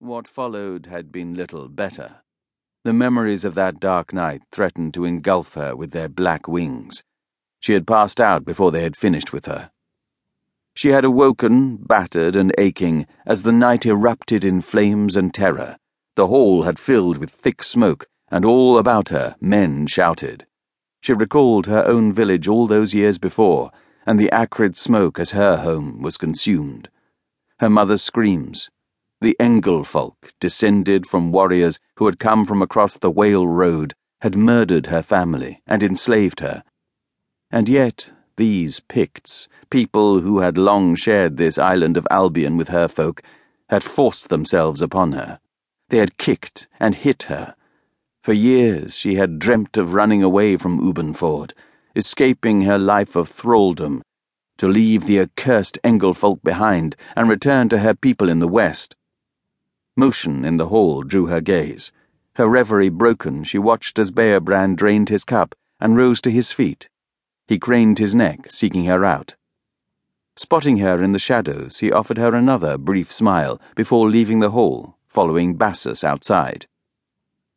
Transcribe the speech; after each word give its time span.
What 0.00 0.28
followed 0.28 0.86
had 0.86 1.10
been 1.10 1.34
little 1.34 1.68
better. 1.68 2.22
The 2.84 2.92
memories 2.92 3.44
of 3.44 3.56
that 3.56 3.80
dark 3.80 4.12
night 4.12 4.42
threatened 4.52 4.94
to 4.94 5.04
engulf 5.04 5.54
her 5.54 5.74
with 5.74 5.90
their 5.90 6.08
black 6.08 6.46
wings. 6.46 7.02
She 7.58 7.72
had 7.72 7.84
passed 7.84 8.20
out 8.20 8.44
before 8.44 8.70
they 8.70 8.84
had 8.84 8.96
finished 8.96 9.32
with 9.32 9.46
her. 9.46 9.72
She 10.72 10.90
had 10.90 11.04
awoken, 11.04 11.78
battered 11.78 12.36
and 12.36 12.54
aching, 12.56 13.06
as 13.26 13.42
the 13.42 13.50
night 13.52 13.84
erupted 13.86 14.44
in 14.44 14.60
flames 14.60 15.16
and 15.16 15.34
terror. 15.34 15.78
The 16.14 16.28
hall 16.28 16.62
had 16.62 16.78
filled 16.78 17.18
with 17.18 17.30
thick 17.30 17.64
smoke, 17.64 18.06
and 18.30 18.44
all 18.44 18.78
about 18.78 19.08
her 19.08 19.34
men 19.40 19.88
shouted. 19.88 20.46
She 21.00 21.12
recalled 21.12 21.66
her 21.66 21.84
own 21.84 22.12
village 22.12 22.46
all 22.46 22.68
those 22.68 22.94
years 22.94 23.18
before, 23.18 23.72
and 24.06 24.20
the 24.20 24.30
acrid 24.30 24.76
smoke 24.76 25.18
as 25.18 25.32
her 25.32 25.56
home 25.56 26.02
was 26.02 26.16
consumed. 26.16 26.88
Her 27.58 27.68
mother's 27.68 28.02
screams, 28.02 28.70
the 29.20 29.36
Engelfolk, 29.40 30.32
descended 30.40 31.06
from 31.06 31.32
warriors 31.32 31.78
who 31.96 32.06
had 32.06 32.20
come 32.20 32.46
from 32.46 32.62
across 32.62 32.96
the 32.96 33.10
Whale 33.10 33.48
Road, 33.48 33.94
had 34.20 34.36
murdered 34.36 34.86
her 34.86 35.02
family 35.02 35.60
and 35.66 35.82
enslaved 35.82 36.40
her. 36.40 36.62
And 37.50 37.68
yet, 37.68 38.12
these 38.36 38.80
Picts, 38.80 39.48
people 39.70 40.20
who 40.20 40.40
had 40.40 40.56
long 40.56 40.94
shared 40.94 41.36
this 41.36 41.58
island 41.58 41.96
of 41.96 42.06
Albion 42.10 42.56
with 42.56 42.68
her 42.68 42.86
folk, 42.86 43.22
had 43.68 43.82
forced 43.82 44.28
themselves 44.28 44.80
upon 44.80 45.12
her. 45.12 45.40
They 45.88 45.98
had 45.98 46.18
kicked 46.18 46.68
and 46.78 46.94
hit 46.94 47.24
her. 47.24 47.54
For 48.22 48.32
years 48.32 48.94
she 48.94 49.16
had 49.16 49.38
dreamt 49.38 49.76
of 49.76 49.94
running 49.94 50.22
away 50.22 50.56
from 50.56 50.80
Ubbanford, 50.80 51.52
escaping 51.96 52.62
her 52.62 52.78
life 52.78 53.16
of 53.16 53.28
thraldom, 53.28 54.02
to 54.58 54.68
leave 54.68 55.06
the 55.06 55.20
accursed 55.20 55.78
Engelfolk 55.82 56.42
behind 56.42 56.94
and 57.16 57.28
return 57.28 57.68
to 57.70 57.78
her 57.78 57.94
people 57.94 58.28
in 58.28 58.38
the 58.38 58.48
west. 58.48 58.94
Motion 59.98 60.44
in 60.44 60.58
the 60.58 60.68
hall 60.68 61.02
drew 61.02 61.26
her 61.26 61.40
gaze. 61.40 61.90
Her 62.34 62.48
reverie 62.48 62.88
broken, 62.88 63.42
she 63.42 63.58
watched 63.58 63.98
as 63.98 64.12
Beobrand 64.12 64.76
drained 64.76 65.08
his 65.08 65.24
cup 65.24 65.56
and 65.80 65.96
rose 65.96 66.20
to 66.20 66.30
his 66.30 66.52
feet. 66.52 66.88
He 67.48 67.58
craned 67.58 67.98
his 67.98 68.14
neck, 68.14 68.46
seeking 68.48 68.84
her 68.84 69.04
out. 69.04 69.34
Spotting 70.36 70.76
her 70.76 71.02
in 71.02 71.10
the 71.10 71.18
shadows, 71.18 71.78
he 71.78 71.90
offered 71.90 72.16
her 72.16 72.32
another 72.32 72.78
brief 72.78 73.10
smile 73.10 73.60
before 73.74 74.08
leaving 74.08 74.38
the 74.38 74.52
hall, 74.52 74.96
following 75.08 75.56
Bassus 75.56 76.04
outside. 76.04 76.68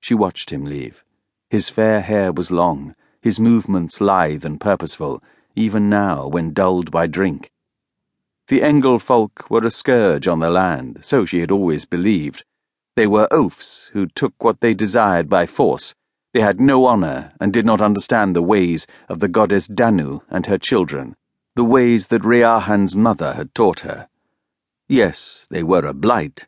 She 0.00 0.14
watched 0.14 0.48
him 0.48 0.64
leave. 0.64 1.04
His 1.50 1.68
fair 1.68 2.00
hair 2.00 2.32
was 2.32 2.50
long, 2.50 2.94
his 3.20 3.38
movements 3.38 4.00
lithe 4.00 4.46
and 4.46 4.58
purposeful, 4.58 5.22
even 5.54 5.90
now 5.90 6.28
when 6.28 6.54
dulled 6.54 6.90
by 6.90 7.08
drink. 7.08 7.51
The 8.48 8.62
Engel 8.62 8.98
folk 8.98 9.50
were 9.50 9.60
a 9.60 9.70
scourge 9.70 10.26
on 10.26 10.40
the 10.40 10.50
land, 10.50 10.98
so 11.02 11.24
she 11.24 11.40
had 11.40 11.50
always 11.50 11.84
believed. 11.84 12.44
They 12.96 13.06
were 13.06 13.28
oafs 13.30 13.88
who 13.92 14.06
took 14.06 14.42
what 14.42 14.60
they 14.60 14.74
desired 14.74 15.28
by 15.28 15.46
force. 15.46 15.94
They 16.34 16.40
had 16.40 16.60
no 16.60 16.86
honor 16.86 17.32
and 17.40 17.52
did 17.52 17.64
not 17.64 17.80
understand 17.80 18.34
the 18.34 18.42
ways 18.42 18.86
of 19.08 19.20
the 19.20 19.28
goddess 19.28 19.66
Danu 19.66 20.20
and 20.28 20.46
her 20.46 20.58
children, 20.58 21.14
the 21.56 21.64
ways 21.64 22.08
that 22.08 22.22
Rían's 22.22 22.96
mother 22.96 23.34
had 23.34 23.54
taught 23.54 23.80
her. 23.80 24.08
Yes, 24.88 25.46
they 25.50 25.62
were 25.62 25.86
a 25.86 25.94
blight, 25.94 26.46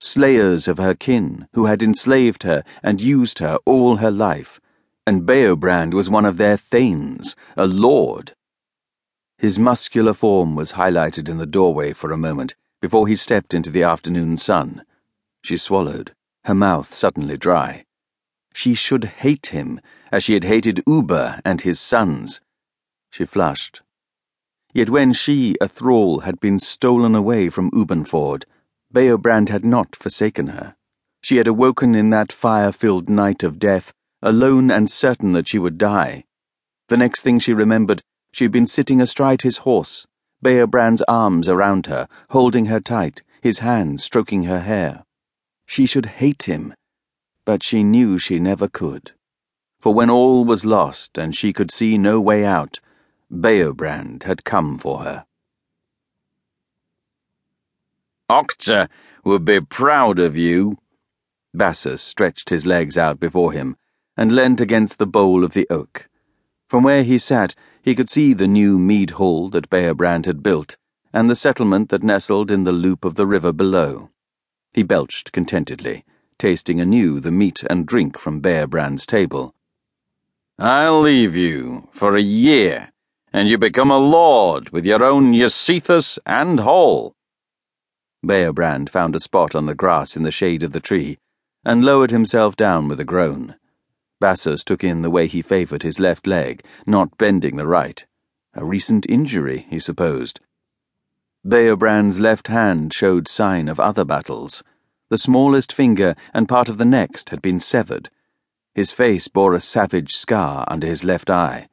slayers 0.00 0.66
of 0.66 0.78
her 0.78 0.94
kin 0.94 1.48
who 1.52 1.66
had 1.66 1.82
enslaved 1.82 2.42
her 2.42 2.64
and 2.82 3.00
used 3.00 3.38
her 3.38 3.58
all 3.64 3.96
her 3.96 4.10
life, 4.10 4.60
and 5.06 5.26
Beobrand 5.26 5.94
was 5.94 6.10
one 6.10 6.24
of 6.24 6.36
their 6.36 6.56
thanes, 6.56 7.36
a 7.56 7.66
lord. 7.66 8.34
His 9.40 9.58
muscular 9.58 10.12
form 10.12 10.54
was 10.54 10.72
highlighted 10.72 11.26
in 11.26 11.38
the 11.38 11.46
doorway 11.46 11.94
for 11.94 12.12
a 12.12 12.18
moment 12.18 12.54
before 12.82 13.08
he 13.08 13.16
stepped 13.16 13.54
into 13.54 13.70
the 13.70 13.82
afternoon 13.82 14.36
sun. 14.36 14.84
She 15.42 15.56
swallowed, 15.56 16.12
her 16.44 16.54
mouth 16.54 16.92
suddenly 16.92 17.38
dry. 17.38 17.86
She 18.52 18.74
should 18.74 19.04
hate 19.04 19.46
him 19.46 19.80
as 20.12 20.24
she 20.24 20.34
had 20.34 20.44
hated 20.44 20.84
Ubba 20.86 21.40
and 21.42 21.62
his 21.62 21.80
sons. 21.80 22.42
She 23.08 23.24
flushed. 23.24 23.80
Yet 24.74 24.90
when 24.90 25.14
she, 25.14 25.56
a 25.58 25.68
thrall, 25.68 26.20
had 26.20 26.38
been 26.38 26.58
stolen 26.58 27.14
away 27.14 27.48
from 27.48 27.70
Ubbanford, 27.70 28.44
Beobrand 28.92 29.48
had 29.48 29.64
not 29.64 29.96
forsaken 29.96 30.48
her. 30.48 30.76
She 31.22 31.38
had 31.38 31.46
awoken 31.46 31.94
in 31.94 32.10
that 32.10 32.30
fire 32.30 32.72
filled 32.72 33.08
night 33.08 33.42
of 33.42 33.58
death, 33.58 33.94
alone 34.20 34.70
and 34.70 34.90
certain 34.90 35.32
that 35.32 35.48
she 35.48 35.58
would 35.58 35.78
die. 35.78 36.24
The 36.88 36.98
next 36.98 37.22
thing 37.22 37.38
she 37.38 37.54
remembered 37.54 38.02
she 38.32 38.44
had 38.44 38.52
been 38.52 38.66
sitting 38.66 39.00
astride 39.00 39.42
his 39.42 39.58
horse, 39.58 40.06
Beobrand's 40.42 41.02
arms 41.08 41.48
around 41.48 41.86
her, 41.86 42.08
holding 42.30 42.66
her 42.66 42.80
tight, 42.80 43.22
his 43.42 43.58
hands 43.58 44.02
stroking 44.02 44.44
her 44.44 44.60
hair. 44.60 45.04
She 45.66 45.86
should 45.86 46.06
hate 46.06 46.44
him, 46.44 46.74
but 47.44 47.62
she 47.62 47.82
knew 47.82 48.18
she 48.18 48.38
never 48.38 48.68
could. 48.68 49.12
For 49.80 49.94
when 49.94 50.10
all 50.10 50.44
was 50.44 50.64
lost 50.64 51.16
and 51.18 51.34
she 51.34 51.52
could 51.52 51.70
see 51.70 51.96
no 51.96 52.20
way 52.20 52.44
out, 52.44 52.80
Beobrand 53.30 54.24
had 54.24 54.44
come 54.44 54.76
for 54.76 55.02
her. 55.02 55.24
Octa 58.30 58.88
would 59.24 59.44
be 59.44 59.60
proud 59.60 60.18
of 60.18 60.36
you. 60.36 60.78
Bassus 61.52 62.02
stretched 62.02 62.50
his 62.50 62.64
legs 62.64 62.96
out 62.96 63.18
before 63.18 63.52
him 63.52 63.76
and 64.16 64.32
leant 64.32 64.60
against 64.60 64.98
the 64.98 65.06
bole 65.06 65.42
of 65.42 65.52
the 65.52 65.66
oak. 65.70 66.08
From 66.68 66.84
where 66.84 67.02
he 67.02 67.18
sat, 67.18 67.54
he 67.82 67.94
could 67.94 68.10
see 68.10 68.32
the 68.32 68.48
new 68.48 68.78
mead 68.78 69.12
hall 69.12 69.48
that 69.50 69.70
Beobrand 69.70 70.26
had 70.26 70.42
built, 70.42 70.76
and 71.12 71.28
the 71.28 71.34
settlement 71.34 71.88
that 71.88 72.02
nestled 72.02 72.50
in 72.50 72.64
the 72.64 72.72
loop 72.72 73.04
of 73.04 73.14
the 73.14 73.26
river 73.26 73.52
below. 73.52 74.10
He 74.72 74.82
belched 74.82 75.32
contentedly, 75.32 76.04
tasting 76.38 76.80
anew 76.80 77.20
the 77.20 77.30
meat 77.30 77.64
and 77.68 77.86
drink 77.86 78.18
from 78.18 78.40
Beobrand's 78.40 79.06
table. 79.06 79.54
I'll 80.58 81.00
leave 81.00 81.34
you 81.34 81.88
for 81.92 82.16
a 82.16 82.22
year, 82.22 82.92
and 83.32 83.48
you 83.48 83.58
become 83.58 83.90
a 83.90 83.98
lord 83.98 84.70
with 84.70 84.84
your 84.84 85.02
own 85.02 85.32
gesithas 85.32 86.18
and 86.26 86.60
hall. 86.60 87.14
Beobrand 88.24 88.90
found 88.90 89.16
a 89.16 89.20
spot 89.20 89.54
on 89.54 89.66
the 89.66 89.74
grass 89.74 90.16
in 90.16 90.22
the 90.22 90.30
shade 90.30 90.62
of 90.62 90.72
the 90.72 90.80
tree, 90.80 91.18
and 91.64 91.84
lowered 91.84 92.10
himself 92.10 92.56
down 92.56 92.88
with 92.88 93.00
a 93.00 93.04
groan. 93.04 93.56
Bassus 94.20 94.62
took 94.62 94.84
in 94.84 95.02
the 95.02 95.10
way 95.10 95.26
he 95.26 95.42
favoured 95.42 95.82
his 95.82 95.98
left 95.98 96.26
leg, 96.26 96.64
not 96.86 97.16
bending 97.16 97.56
the 97.56 97.66
right. 97.66 98.04
A 98.54 98.64
recent 98.64 99.06
injury, 99.08 99.66
he 99.70 99.78
supposed. 99.78 100.40
Beobrand's 101.46 102.20
left 102.20 102.48
hand 102.48 102.92
showed 102.92 103.26
sign 103.26 103.68
of 103.68 103.80
other 103.80 104.04
battles. 104.04 104.62
The 105.08 105.18
smallest 105.18 105.72
finger 105.72 106.14
and 106.34 106.48
part 106.48 106.68
of 106.68 106.76
the 106.76 106.84
next 106.84 107.30
had 107.30 107.40
been 107.40 107.58
severed. 107.58 108.10
His 108.74 108.92
face 108.92 109.26
bore 109.26 109.54
a 109.54 109.60
savage 109.60 110.14
scar 110.14 110.64
under 110.68 110.86
his 110.86 111.02
left 111.02 111.30
eye. 111.30 111.68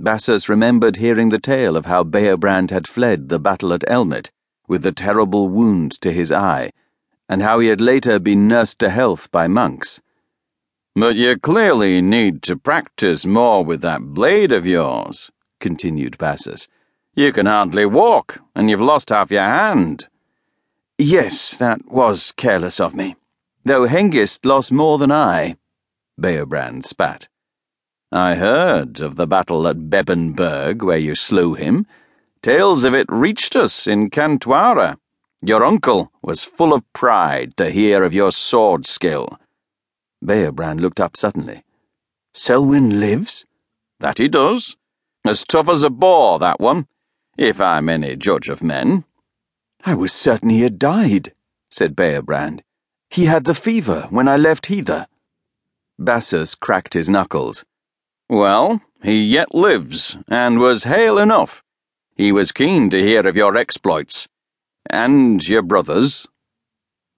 Bassus 0.00 0.48
remembered 0.48 0.96
hearing 0.96 1.28
the 1.28 1.38
tale 1.38 1.76
of 1.76 1.86
how 1.86 2.02
Beobrand 2.02 2.70
had 2.70 2.88
fled 2.88 3.28
the 3.28 3.38
battle 3.38 3.72
at 3.72 3.88
Elmet 3.88 4.30
with 4.66 4.82
the 4.82 4.92
terrible 4.92 5.48
wound 5.48 5.92
to 6.00 6.12
his 6.12 6.32
eye, 6.32 6.70
and 7.28 7.42
how 7.42 7.60
he 7.60 7.68
had 7.68 7.80
later 7.80 8.18
been 8.18 8.48
nursed 8.48 8.78
to 8.80 8.90
health 8.90 9.30
by 9.30 9.46
monks. 9.46 10.00
But 10.94 11.16
you 11.16 11.38
clearly 11.38 12.02
need 12.02 12.42
to 12.42 12.56
practice 12.56 13.24
more 13.24 13.64
with 13.64 13.80
that 13.80 14.02
blade 14.02 14.52
of 14.52 14.66
yours, 14.66 15.30
continued 15.58 16.18
Bassus. 16.18 16.68
You 17.14 17.32
can 17.32 17.46
hardly 17.46 17.86
walk, 17.86 18.40
and 18.54 18.68
you've 18.68 18.80
lost 18.80 19.08
half 19.08 19.30
your 19.30 19.42
hand. 19.42 20.08
Yes, 20.98 21.56
that 21.56 21.90
was 21.90 22.32
careless 22.32 22.78
of 22.78 22.94
me. 22.94 23.16
Though 23.64 23.86
Hengist 23.86 24.44
lost 24.44 24.70
more 24.70 24.98
than 24.98 25.10
I, 25.10 25.56
Beobrand 26.20 26.84
spat. 26.84 27.28
I 28.10 28.34
heard 28.34 29.00
of 29.00 29.16
the 29.16 29.26
battle 29.26 29.66
at 29.66 29.88
Bebbanburg 29.88 30.82
where 30.82 30.98
you 30.98 31.14
slew 31.14 31.54
him. 31.54 31.86
Tales 32.42 32.84
of 32.84 32.92
it 32.92 33.06
reached 33.08 33.56
us 33.56 33.86
in 33.86 34.10
Cantuara. 34.10 34.96
Your 35.40 35.64
uncle 35.64 36.12
was 36.22 36.44
full 36.44 36.74
of 36.74 36.84
pride 36.92 37.56
to 37.56 37.70
hear 37.70 38.04
of 38.04 38.12
your 38.12 38.30
sword 38.30 38.84
skill. 38.84 39.38
Beobrand 40.22 40.80
looked 40.80 41.00
up 41.00 41.16
suddenly. 41.16 41.64
Selwyn 42.32 43.00
lives? 43.00 43.44
That 44.00 44.18
he 44.18 44.28
does. 44.28 44.76
As 45.26 45.44
tough 45.44 45.68
as 45.68 45.82
a 45.82 45.90
boar, 45.90 46.38
that 46.38 46.60
one, 46.60 46.86
if 47.36 47.60
I'm 47.60 47.88
any 47.88 48.16
judge 48.16 48.48
of 48.48 48.62
men. 48.62 49.04
I 49.84 49.94
was 49.94 50.12
certain 50.12 50.50
he 50.50 50.62
had 50.62 50.78
died, 50.78 51.32
said 51.70 51.96
Beobrand. 51.96 52.62
He 53.10 53.26
had 53.26 53.44
the 53.44 53.54
fever 53.54 54.06
when 54.10 54.28
I 54.28 54.36
left 54.36 54.66
Heather. 54.66 55.06
Bassus 55.98 56.54
cracked 56.54 56.94
his 56.94 57.08
knuckles. 57.08 57.64
Well, 58.28 58.80
he 59.02 59.22
yet 59.22 59.54
lives, 59.54 60.16
and 60.28 60.58
was 60.58 60.84
hale 60.84 61.18
enough. 61.18 61.62
He 62.14 62.32
was 62.32 62.52
keen 62.52 62.90
to 62.90 63.02
hear 63.02 63.26
of 63.26 63.36
your 63.36 63.56
exploits. 63.56 64.28
And 64.88 65.46
your 65.46 65.62
brother's. 65.62 66.26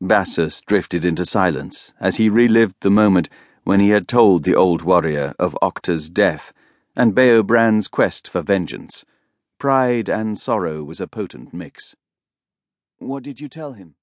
Bassus 0.00 0.60
drifted 0.60 1.04
into 1.04 1.24
silence 1.24 1.92
as 2.00 2.16
he 2.16 2.28
relived 2.28 2.76
the 2.80 2.90
moment 2.90 3.28
when 3.62 3.80
he 3.80 3.90
had 3.90 4.06
told 4.06 4.44
the 4.44 4.54
old 4.54 4.82
warrior 4.82 5.34
of 5.38 5.56
Octa's 5.62 6.10
death 6.10 6.52
and 6.96 7.14
Beobrand's 7.14 7.88
quest 7.88 8.28
for 8.28 8.42
vengeance. 8.42 9.04
Pride 9.58 10.08
and 10.08 10.38
sorrow 10.38 10.84
was 10.84 11.00
a 11.00 11.06
potent 11.06 11.54
mix. 11.54 11.96
What 12.98 13.22
did 13.22 13.40
you 13.40 13.48
tell 13.48 13.72
him? 13.72 13.94